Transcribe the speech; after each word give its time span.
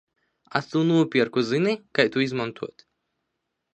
Es 0.59 0.69
to 0.75 0.81
nopirku 0.91 1.43
Zini, 1.49 1.75
kā 1.99 2.07
to 2.17 2.25
izmantot? 2.29 2.87